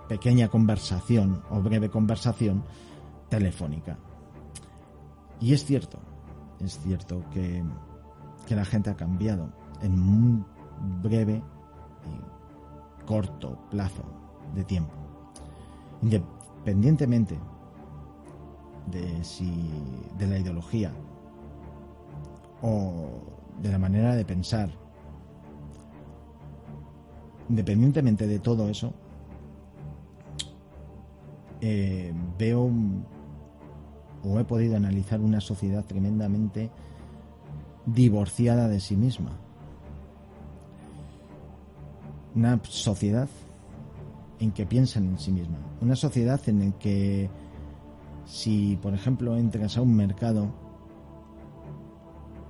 [0.08, 2.64] pequeña conversación o breve conversación
[3.30, 3.98] telefónica.
[5.40, 6.00] Y es cierto,
[6.60, 7.64] es cierto que,
[8.48, 9.50] que la gente ha cambiado
[9.82, 9.98] en
[11.02, 11.42] breve
[12.06, 14.04] y corto plazo
[14.56, 14.94] de tiempo.
[16.02, 17.38] Independientemente
[18.88, 19.70] de si
[20.18, 20.92] de la ideología
[22.62, 23.10] o
[23.62, 24.70] de la manera de pensar,
[27.50, 28.94] independientemente de todo eso,
[31.62, 32.72] eh, veo
[34.24, 36.70] o he podido analizar una sociedad tremendamente
[37.86, 39.32] divorciada de sí misma.
[42.40, 43.28] Una sociedad
[44.40, 45.58] en que piensan en sí misma.
[45.82, 47.30] Una sociedad en la que
[48.24, 50.48] si, por ejemplo, entras a un mercado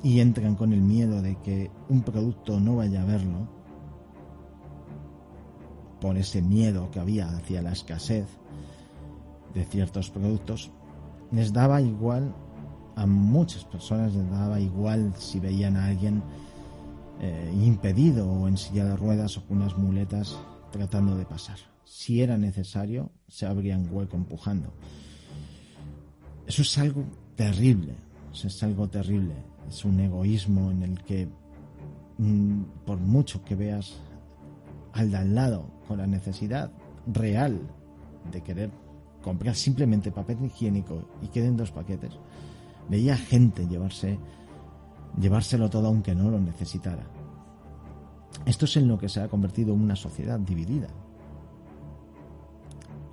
[0.03, 3.47] y entran con el miedo de que un producto no vaya a verlo,
[5.99, 8.27] por ese miedo que había hacia la escasez
[9.55, 10.69] de ciertos productos,
[11.31, 12.35] les daba igual
[12.95, 16.21] a muchas personas les daba igual si veían a alguien
[17.19, 20.39] eh, impedido o en silla de ruedas o con unas muletas
[20.71, 21.57] tratando de pasar.
[21.83, 24.71] Si era necesario, se abrían hueco empujando.
[26.47, 27.03] Eso es algo
[27.35, 27.93] terrible,
[28.31, 29.33] eso es algo terrible.
[29.67, 31.27] Es un egoísmo en el que,
[32.17, 33.99] mm, por mucho que veas
[34.93, 36.71] al de al lado con la necesidad
[37.05, 37.59] real
[38.31, 38.71] de querer
[39.21, 42.13] comprar simplemente papel higiénico y queden dos paquetes,
[42.89, 44.17] veía gente llevarse
[45.19, 47.03] llevárselo todo aunque no lo necesitara.
[48.45, 50.87] Esto es en lo que se ha convertido en una sociedad dividida.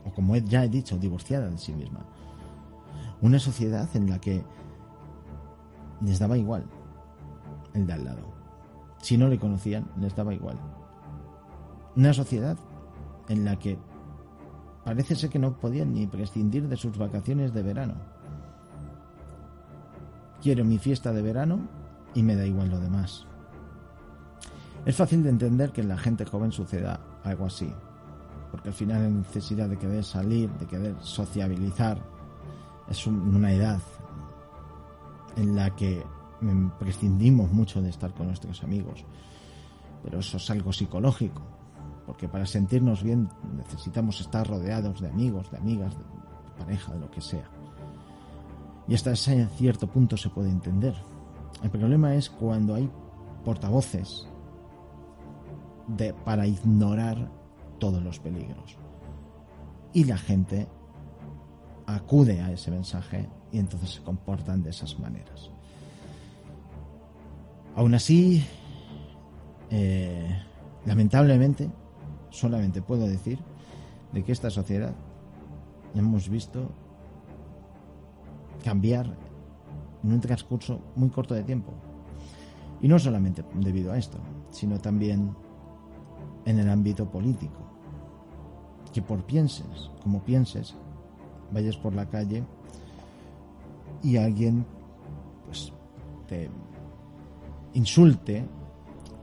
[0.05, 2.07] O como ya he dicho, divorciada de sí misma.
[3.21, 4.45] Una sociedad en la que
[6.01, 6.65] les daba igual
[7.75, 8.35] el de al lado.
[9.03, 10.59] Si no le conocían, les daba igual.
[11.97, 12.57] Una sociedad
[13.29, 13.79] en la que
[14.85, 17.95] parece ser que no podían ni prescindir de sus vacaciones de verano
[20.43, 21.59] Quiero mi fiesta de verano
[22.17, 23.27] y me da igual lo demás.
[24.85, 27.71] Es fácil de entender que en la gente joven suceda algo así,
[28.51, 31.99] porque al final la necesidad de querer salir, de querer sociabilizar,
[32.89, 33.81] es una edad
[35.37, 36.03] en la que
[36.79, 39.05] prescindimos mucho de estar con nuestros amigos.
[40.03, 41.43] Pero eso es algo psicológico,
[42.07, 47.11] porque para sentirnos bien necesitamos estar rodeados de amigos, de amigas, de pareja, de lo
[47.11, 47.51] que sea.
[48.89, 50.95] Y hasta ese cierto punto se puede entender.
[51.63, 52.91] El problema es cuando hay
[53.45, 54.27] portavoces
[55.89, 57.31] de, para ignorar
[57.79, 58.77] todos los peligros.
[59.93, 60.69] Y la gente
[61.87, 65.51] acude a ese mensaje y entonces se comportan de esas maneras.
[67.77, 68.45] Aún así,
[69.71, 70.43] eh,
[70.85, 71.71] lamentablemente,
[72.31, 73.39] solamente puedo decir
[74.13, 74.95] de que esta sociedad
[75.95, 76.71] hemos visto
[78.65, 79.07] cambiar
[80.07, 81.73] en un transcurso muy corto de tiempo.
[82.81, 84.19] Y no solamente debido a esto,
[84.51, 85.35] sino también
[86.45, 87.59] en el ámbito político.
[88.93, 90.75] Que por pienses, como pienses,
[91.53, 92.45] vayas por la calle
[94.03, 94.65] y alguien
[95.45, 95.73] pues
[96.29, 96.49] te
[97.75, 98.45] insulte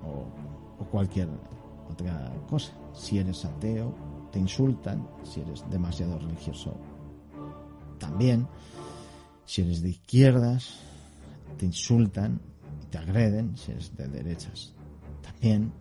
[0.06, 1.30] o, o cualquier
[1.89, 2.74] otra cosa.
[2.93, 3.93] Si eres ateo,
[4.32, 6.74] te insultan, si eres demasiado religioso,
[8.00, 8.48] también.
[9.45, 10.79] Si eres de izquierdas,
[11.58, 12.39] te insultan
[12.82, 13.58] y te agreden.
[13.58, 14.73] Si eres de derechas,
[15.21, 15.71] también.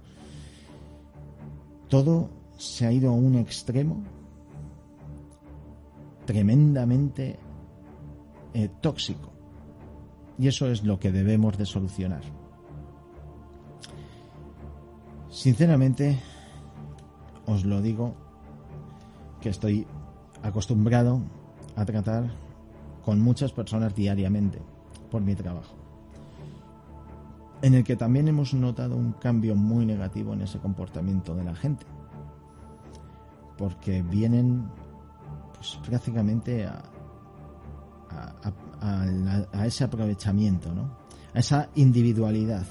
[1.89, 4.03] Todo se ha ido a un extremo
[6.25, 7.39] tremendamente
[8.55, 9.31] eh, tóxico.
[10.39, 12.23] Y eso es lo que debemos de solucionar.
[15.31, 16.19] Sinceramente,
[17.47, 18.15] os lo digo,
[19.41, 19.87] que estoy
[20.43, 21.21] acostumbrado
[21.77, 22.31] a tratar
[23.05, 24.61] con muchas personas diariamente
[25.11, 25.75] por mi trabajo.
[27.61, 31.55] En el que también hemos notado un cambio muy negativo en ese comportamiento de la
[31.55, 31.87] gente.
[33.57, 34.69] Porque vienen
[35.55, 36.83] pues, prácticamente a,
[38.81, 40.91] a, ese aprovechamiento, ¿no?
[41.35, 42.67] a esa individualidad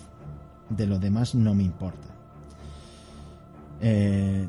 [0.69, 2.07] de lo demás no me importa.
[3.79, 4.47] Eh,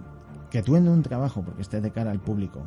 [0.50, 2.62] que tú en un trabajo, porque esté de cara al público,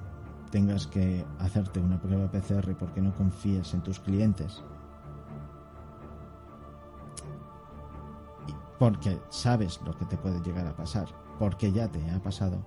[0.56, 4.64] tengas que hacerte una prueba PCR porque no confíes en tus clientes,
[8.80, 12.66] porque sabes lo que te puede llegar a pasar, porque ya te ha pasado,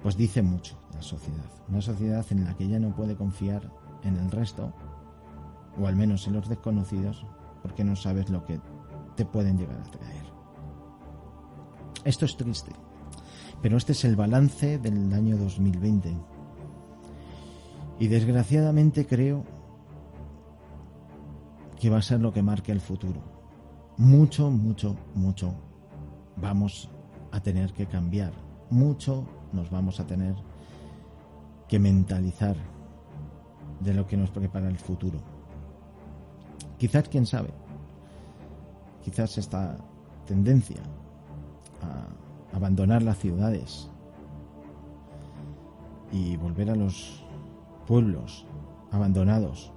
[0.00, 1.50] pues dice mucho la sociedad.
[1.68, 3.68] Una sociedad en la que ya no puede confiar
[4.04, 4.72] en el resto,
[5.76, 7.26] o al menos en los desconocidos,
[7.62, 8.60] porque no sabes lo que
[9.16, 10.26] te pueden llegar a traer.
[12.04, 12.70] Esto es triste,
[13.60, 16.35] pero este es el balance del año 2020.
[17.98, 19.44] Y desgraciadamente creo
[21.78, 23.20] que va a ser lo que marque el futuro.
[23.96, 25.54] Mucho, mucho, mucho
[26.36, 26.90] vamos
[27.32, 28.32] a tener que cambiar.
[28.70, 30.34] Mucho nos vamos a tener
[31.68, 32.56] que mentalizar
[33.80, 35.18] de lo que nos prepara el futuro.
[36.78, 37.50] Quizás, quién sabe,
[39.02, 39.78] quizás esta
[40.26, 40.82] tendencia
[41.82, 43.88] a abandonar las ciudades
[46.12, 47.25] y volver a los
[47.86, 48.44] pueblos
[48.90, 49.72] abandonados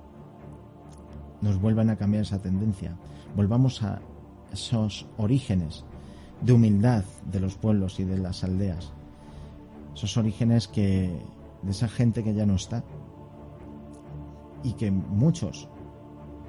[1.41, 2.95] nos vuelvan a cambiar esa tendencia,
[3.35, 4.01] volvamos a
[4.51, 5.85] esos orígenes
[6.41, 8.91] de humildad de los pueblos y de las aldeas,
[9.95, 11.11] esos orígenes que
[11.61, 12.83] de esa gente que ya no está
[14.63, 15.67] y que muchos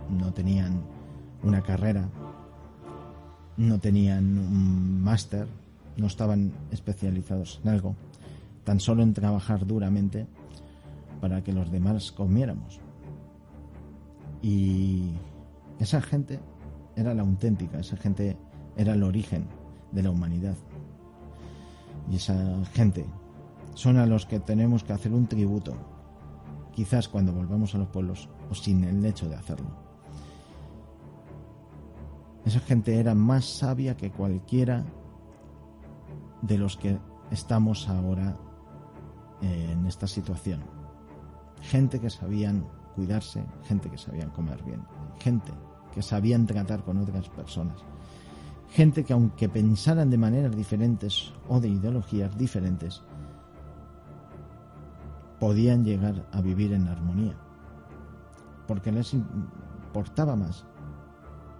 [0.08, 0.82] no tenían
[1.42, 2.08] una carrera,
[3.56, 5.46] no tenían un máster,
[5.96, 7.94] no estaban especializados en algo,
[8.64, 10.26] tan solo en trabajar duramente
[11.20, 12.80] para que los demás comiéramos.
[14.42, 15.10] Y
[15.78, 16.40] esa gente
[16.96, 18.36] era la auténtica, esa gente
[18.76, 19.46] era el origen
[19.92, 20.56] de la humanidad.
[22.10, 23.04] Y esa gente
[23.74, 25.74] son a los que tenemos que hacer un tributo,
[26.72, 29.68] quizás cuando volvamos a los pueblos o sin el hecho de hacerlo.
[32.44, 34.84] Esa gente era más sabia que cualquiera
[36.42, 36.98] de los que
[37.30, 38.36] estamos ahora
[39.42, 40.79] en esta situación.
[41.60, 44.82] Gente que sabían cuidarse, gente que sabían comer bien,
[45.18, 45.52] gente
[45.92, 47.84] que sabían tratar con otras personas,
[48.70, 53.02] gente que aunque pensaran de maneras diferentes o de ideologías diferentes,
[55.38, 57.34] podían llegar a vivir en armonía,
[58.66, 60.64] porque les importaba más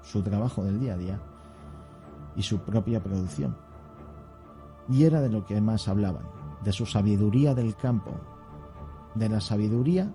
[0.03, 1.21] su trabajo del día a día
[2.37, 3.57] y su propia producción.
[4.89, 6.25] Y era de lo que más hablaban,
[6.63, 8.13] de su sabiduría del campo,
[9.15, 10.13] de la sabiduría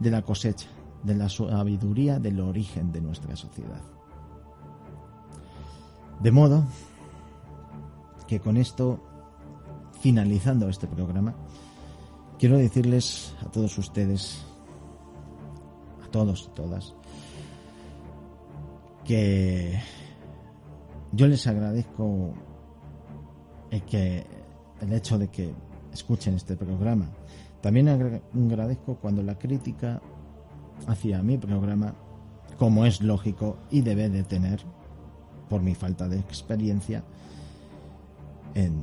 [0.00, 0.68] de la cosecha,
[1.04, 3.82] de la sabiduría del origen de nuestra sociedad.
[6.20, 6.64] De modo
[8.26, 8.98] que con esto,
[10.00, 11.34] finalizando este programa,
[12.38, 14.42] quiero decirles a todos ustedes,
[16.04, 16.94] a todos y todas,
[19.04, 19.80] que
[21.12, 22.32] yo les agradezco
[23.70, 24.24] el, que,
[24.80, 25.52] el hecho de que
[25.92, 27.10] escuchen este programa.
[27.60, 30.00] También agradezco cuando la crítica
[30.86, 31.94] hacia mi programa,
[32.58, 34.60] como es lógico y debe de tener,
[35.48, 37.02] por mi falta de experiencia
[38.54, 38.80] en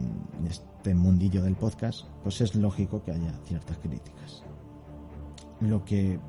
[0.48, 4.44] este mundillo del podcast, pues es lógico que haya ciertas críticas.
[5.60, 6.20] Lo que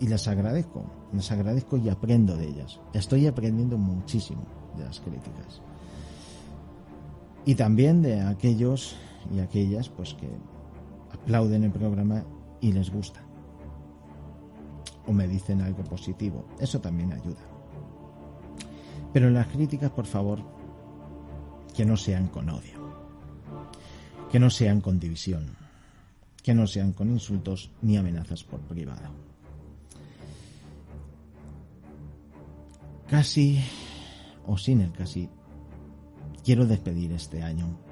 [0.00, 2.80] y las agradezco, las agradezco y aprendo de ellas.
[2.94, 4.42] Estoy aprendiendo muchísimo
[4.76, 5.60] de las críticas.
[7.44, 8.96] Y también de aquellos
[9.34, 10.28] y aquellas pues que
[11.22, 12.24] aplauden el programa
[12.60, 13.20] y les gusta.
[15.06, 16.44] O me dicen algo positivo.
[16.58, 17.40] Eso también ayuda.
[19.12, 20.40] Pero las críticas, por favor,
[21.74, 22.78] que no sean con odio.
[24.30, 25.56] Que no sean con división.
[26.42, 29.10] Que no sean con insultos ni amenazas por privado.
[33.08, 33.60] Casi,
[34.46, 35.28] o sin el casi,
[36.44, 37.89] quiero despedir este año.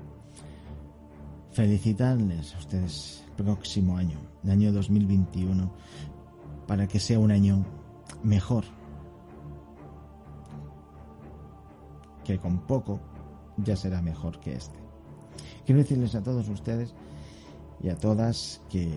[1.59, 5.69] Felicitarles a ustedes el próximo año, el año 2021,
[6.69, 7.67] para que sea un año
[8.23, 8.63] mejor.
[12.23, 13.01] Que con poco
[13.57, 14.79] ya será mejor que este.
[15.67, 16.95] Quiero decirles a todos ustedes
[17.83, 18.89] y a todas que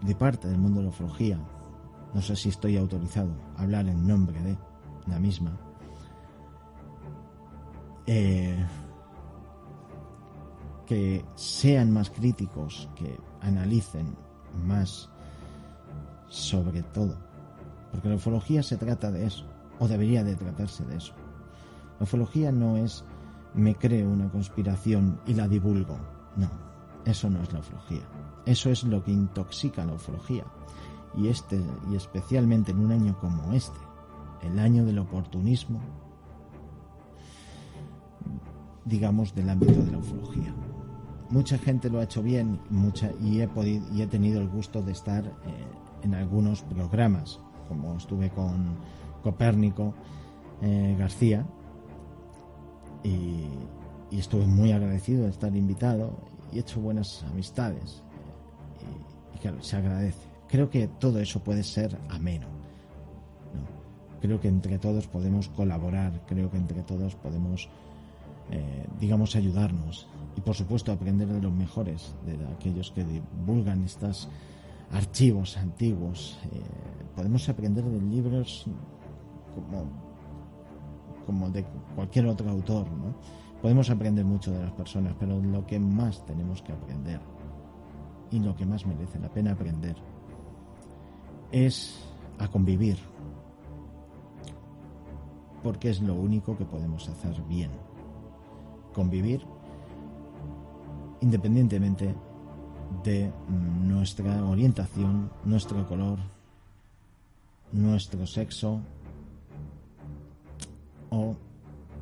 [0.00, 1.38] de parte del mundo de la ufología,
[2.14, 4.56] no sé si estoy autorizado a hablar en nombre de
[5.06, 5.60] la misma,
[8.06, 8.56] eh,
[10.90, 14.16] que sean más críticos, que analicen
[14.66, 15.08] más
[16.26, 17.16] sobre todo.
[17.92, 19.44] Porque la ufología se trata de eso,
[19.78, 21.12] o debería de tratarse de eso.
[22.00, 23.04] La ufología no es
[23.54, 25.96] me creo una conspiración y la divulgo.
[26.34, 26.50] No,
[27.04, 28.02] eso no es la ufología.
[28.44, 30.44] Eso es lo que intoxica la ufología.
[31.16, 33.78] Y este, y especialmente en un año como este,
[34.42, 35.80] el año del oportunismo,
[38.84, 40.52] digamos, del ámbito de la ufología.
[41.30, 44.82] Mucha gente lo ha hecho bien mucha, y, he podido, y he tenido el gusto
[44.82, 45.30] de estar eh,
[46.02, 48.76] en algunos programas, como estuve con
[49.22, 49.94] Copérnico
[50.60, 51.46] eh, García,
[53.04, 53.44] y,
[54.10, 56.12] y, estuve muy agradecido de estar invitado
[56.52, 58.02] y he hecho buenas amistades.
[59.42, 60.30] Y, y se agradece.
[60.48, 62.48] Creo que todo eso puede ser ameno.
[64.20, 67.68] Creo que entre todos podemos colaborar, creo que entre todos podemos,
[68.50, 74.28] eh, digamos, ayudarnos y por supuesto aprender de los mejores, de aquellos que divulgan estos
[74.92, 76.38] archivos antiguos.
[76.52, 76.60] Eh,
[77.14, 78.66] podemos aprender de libros
[79.54, 79.84] como,
[81.26, 83.14] como de cualquier otro autor, ¿no?
[83.62, 87.20] Podemos aprender mucho de las personas, pero lo que más tenemos que aprender
[88.30, 89.96] y lo que más merece la pena aprender
[91.52, 92.02] es
[92.38, 92.96] a convivir,
[95.62, 97.70] porque es lo único que podemos hacer bien.
[98.92, 99.44] Convivir
[101.20, 102.14] independientemente
[103.04, 106.18] de nuestra orientación, nuestro color,
[107.72, 108.80] nuestro sexo
[111.10, 111.36] o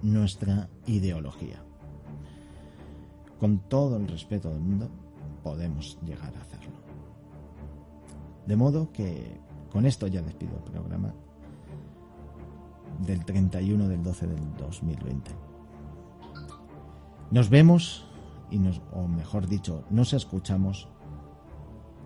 [0.03, 1.63] nuestra ideología.
[3.39, 4.89] Con todo el respeto del mundo,
[5.43, 6.77] podemos llegar a hacerlo.
[8.47, 11.13] De modo que con esto ya despido el programa
[13.07, 15.48] del 31 del 12 del 2020.
[17.31, 18.07] Nos vemos,
[18.51, 20.89] y nos, o mejor dicho, nos escuchamos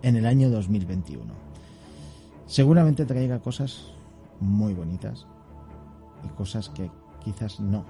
[0.01, 1.33] en el año 2021.
[2.45, 3.93] Seguramente traiga cosas
[4.41, 5.25] muy bonitas
[6.25, 6.91] y cosas que
[7.23, 7.85] quizás no.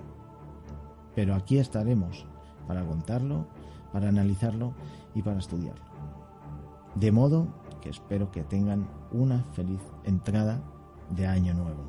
[1.15, 2.25] Pero aquí estaremos
[2.67, 3.47] para contarlo,
[3.91, 4.73] para analizarlo
[5.15, 5.83] y para estudiarlo.
[6.93, 7.47] De modo
[7.81, 10.61] que espero que tengan una feliz entrada
[11.09, 11.83] de año nuevo.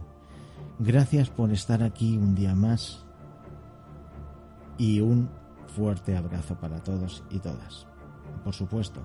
[0.78, 3.04] Gracias por estar aquí un día más
[4.79, 5.29] y un
[5.66, 7.87] fuerte abrazo para todos y todas.
[8.43, 9.01] Por supuesto,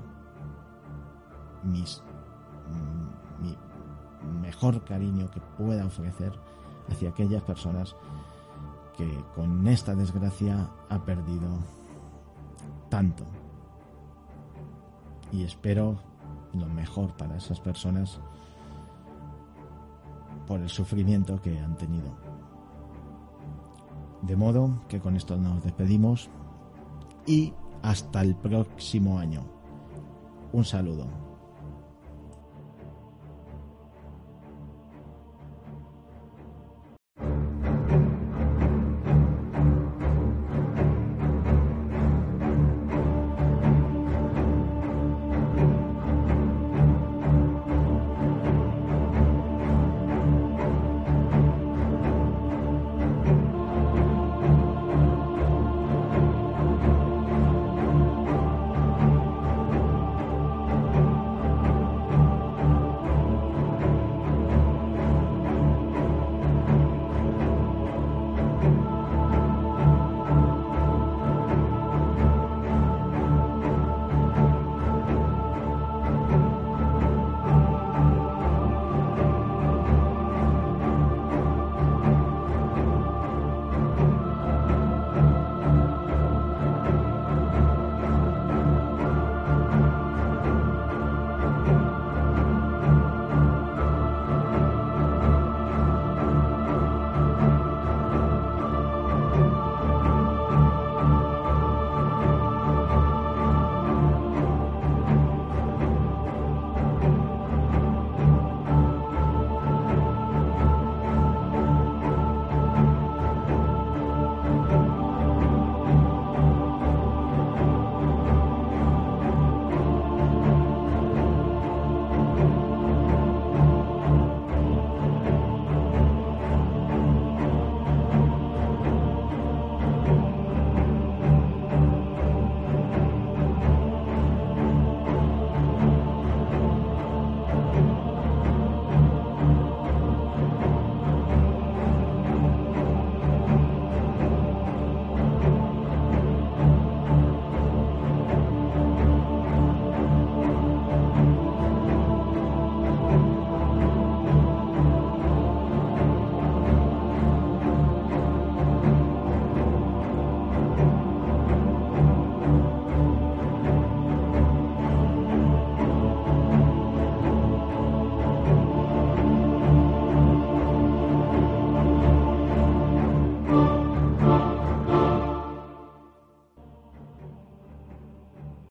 [1.63, 1.71] mm,
[3.41, 3.57] mi
[4.41, 6.33] mejor cariño que pueda ofrecer
[6.89, 7.95] hacia aquellas personas
[8.97, 11.47] que con esta desgracia ha perdido
[12.89, 13.23] tanto.
[15.31, 15.99] Y espero
[16.53, 18.19] lo mejor para esas personas
[20.47, 22.28] por el sufrimiento que han tenido.
[24.21, 26.29] De modo que con esto nos despedimos
[27.25, 29.43] y hasta el próximo año.
[30.51, 31.28] Un saludo.